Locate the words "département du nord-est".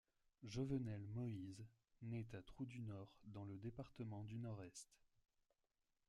3.59-4.89